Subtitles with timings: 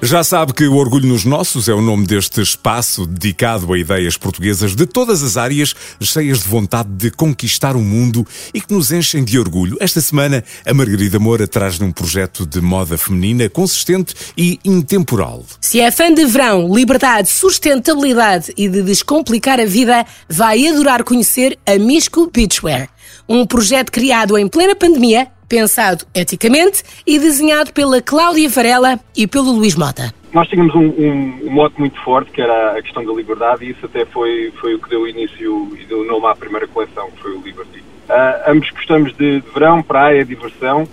[0.00, 4.16] Já sabe que o Orgulho nos Nossos é o nome deste espaço dedicado a ideias
[4.16, 8.24] portuguesas de todas as áreas, cheias de vontade de conquistar o mundo
[8.54, 9.76] e que nos enchem de orgulho.
[9.80, 15.44] Esta semana, a Margarida Moura traz-lhe um projeto de moda feminina consistente e intemporal.
[15.60, 21.58] Se é fã de verão, liberdade, sustentabilidade e de descomplicar a vida, vai adorar conhecer
[21.66, 22.88] a Misco Beachwear.
[23.28, 29.52] Um projeto criado em plena pandemia pensado eticamente e desenhado pela Cláudia Varela e pelo
[29.52, 30.12] Luís Mota.
[30.32, 33.70] Nós tínhamos um, um, um mote muito forte, que era a questão da liberdade, e
[33.70, 37.22] isso até foi, foi o que deu início e deu nome à primeira coleção, que
[37.22, 37.78] foi o Liberty.
[37.78, 40.86] Uh, ambos gostamos de, de, verão, praia, diversão,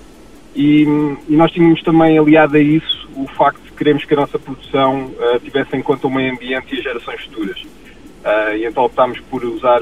[0.56, 0.84] e,
[1.28, 5.08] e, nós tínhamos também aliado a isso o facto de queremos que a nossa produção
[5.08, 7.62] uh, tivesse em conta o meio ambiente e as gerações futuras.
[7.62, 9.82] Uh, e então optámos por usar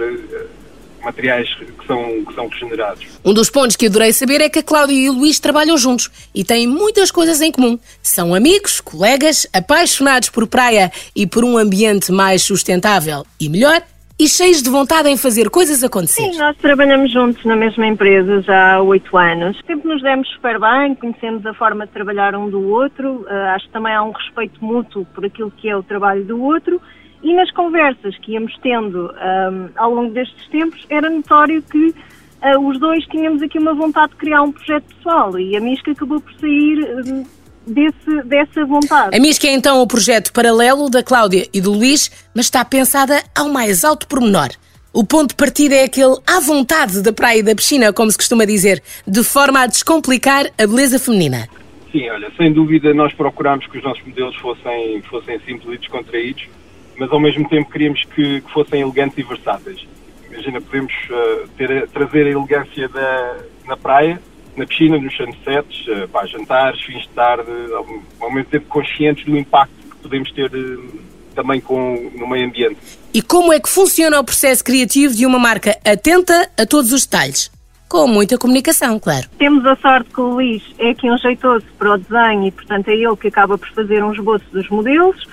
[1.03, 3.05] materiais que são, que são regenerados.
[3.23, 6.09] Um dos pontos que adorei saber é que a Cláudia e o Luís trabalham juntos
[6.33, 7.77] e têm muitas coisas em comum.
[8.01, 13.25] São amigos, colegas, apaixonados por praia e por um ambiente mais sustentável.
[13.39, 13.81] E melhor,
[14.19, 16.21] e cheios de vontade em fazer coisas acontecer.
[16.21, 19.59] Sim, nós trabalhamos juntos na mesma empresa já há oito anos.
[19.65, 23.65] Sempre nos demos super bem, conhecemos a forma de trabalhar um do outro, uh, acho
[23.65, 26.79] que também há um respeito mútuo por aquilo que é o trabalho do outro
[27.23, 32.67] e nas conversas que íamos tendo um, ao longo destes tempos, era notório que uh,
[32.67, 36.19] os dois tínhamos aqui uma vontade de criar um projeto pessoal e a Misca acabou
[36.19, 37.25] por sair um,
[37.65, 39.15] desse, dessa vontade.
[39.15, 43.23] A Misca é então o projeto paralelo da Cláudia e do Luís, mas está pensada
[43.33, 44.49] ao mais alto pormenor.
[44.91, 48.17] O ponto de partida é aquele à vontade da praia e da piscina, como se
[48.17, 51.47] costuma dizer, de forma a descomplicar a beleza feminina.
[51.91, 56.47] Sim, olha, sem dúvida nós procurámos que os nossos modelos fossem, fossem simples e descontraídos
[56.97, 59.87] mas ao mesmo tempo queríamos que, que fossem elegantes e versáteis.
[60.31, 64.19] Imagina, podemos uh, ter, trazer a elegância da, na praia,
[64.57, 67.85] na piscina, nos sunsets, uh, para jantares, fins de tarde, ao,
[68.19, 70.99] ao, mesmo tempo conscientes do impacto que podemos ter uh,
[71.35, 72.77] também com, no meio ambiente.
[73.13, 77.05] E como é que funciona o processo criativo de uma marca atenta a todos os
[77.05, 77.51] detalhes?
[77.87, 79.27] Com muita comunicação, claro.
[79.37, 82.87] Temos a sorte que o Luís é aqui um jeitoso para o desenho e, portanto,
[82.87, 85.27] é ele que acaba por fazer um esboço dos modelos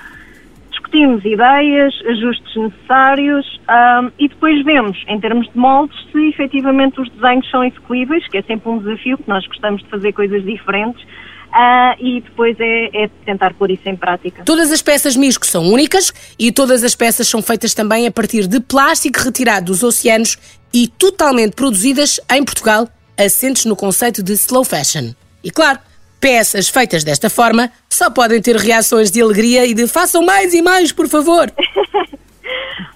[0.91, 7.09] discutimos ideias, ajustes necessários um, e depois vemos, em termos de moldes, se efetivamente os
[7.11, 11.03] desenhos são execuíveis, que é sempre um desafio, que nós gostamos de fazer coisas diferentes.
[11.50, 14.45] Uh, e depois é, é, tentar pôr isso em prática.
[14.45, 18.47] Todas as peças Misco são únicas e todas as peças são feitas também a partir
[18.47, 20.39] de plástico retirado dos oceanos
[20.73, 25.12] e totalmente produzidas em Portugal, assentes no conceito de slow fashion.
[25.43, 25.81] E claro,
[26.20, 30.60] Peças feitas desta forma só podem ter reações de alegria e de façam mais e
[30.60, 31.50] mais, por favor.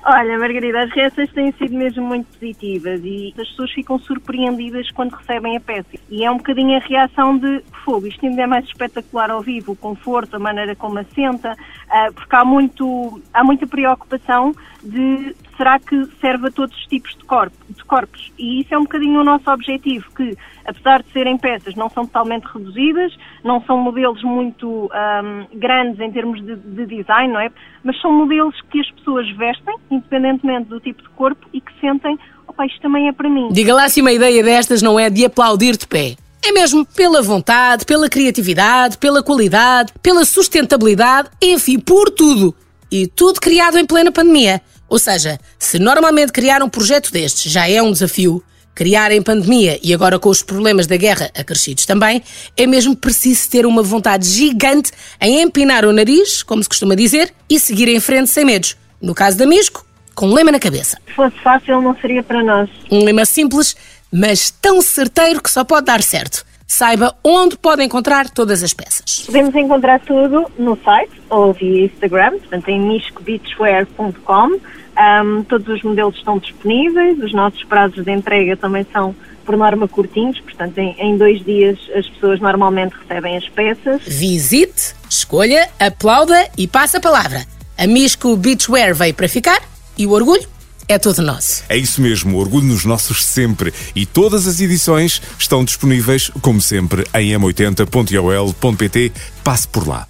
[0.06, 5.14] Olha, Margarida, as reações têm sido mesmo muito positivas e as pessoas ficam surpreendidas quando
[5.14, 5.88] recebem a peça.
[6.10, 8.06] E é um bocadinho a reação de fogo.
[8.06, 11.56] Isto ainda é mais espetacular ao vivo, o conforto, a maneira como assenta,
[11.88, 17.14] ah, porque há, muito, há muita preocupação de será que serve a todos os tipos
[17.14, 18.32] de, corpo, de corpos.
[18.38, 22.04] E isso é um bocadinho o nosso objetivo, que apesar de serem peças, não são
[22.04, 27.50] totalmente reduzidas, não são modelos muito um, grandes em termos de, de, design, não é?
[27.82, 32.18] Mas são modelos que as pessoas vestem, independentemente do tipo de corpo, e que sentem,
[32.46, 33.48] opa, isto também é para mim.
[33.52, 36.16] Diga lá se uma ideia destas não é de aplaudir de pé.
[36.46, 42.54] É mesmo pela vontade, pela criatividade, pela qualidade, pela sustentabilidade, enfim, por tudo.
[42.90, 44.60] E tudo criado em plena pandemia.
[44.94, 48.40] Ou seja, se normalmente criar um projeto destes já é um desafio,
[48.72, 52.22] criar em pandemia e agora com os problemas da guerra acrescidos também,
[52.56, 57.34] é mesmo preciso ter uma vontade gigante em empinar o nariz, como se costuma dizer,
[57.50, 58.76] e seguir em frente sem medos.
[59.02, 59.84] No caso da Misco,
[60.14, 60.96] com um lema na cabeça.
[61.08, 62.70] Se fosse fácil, não seria para nós.
[62.88, 63.74] Um lema simples,
[64.12, 66.46] mas tão certeiro que só pode dar certo.
[66.66, 69.24] Saiba onde pode encontrar todas as peças.
[69.26, 74.60] Podemos encontrar tudo no site ou via Instagram, portanto em miscobeachwear.com.
[74.96, 79.14] Um, todos os modelos estão disponíveis, os nossos prazos de entrega também são
[79.44, 84.02] por norma curtinhos, portanto em, em, dois dias as pessoas normalmente recebem as peças.
[84.02, 87.44] Visite, escolha, aplauda e passe a palavra.
[87.76, 89.60] A Misco Beachwear veio para ficar
[89.98, 90.53] e o orgulho
[90.88, 91.62] é todo nosso.
[91.68, 93.72] É isso mesmo, orgulho nos nossos sempre.
[93.94, 99.12] E todas as edições estão disponíveis, como sempre, em m80.ol.pt.
[99.42, 100.06] Passe por lá.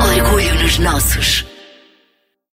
[0.00, 1.49] Orgulho nos nossos.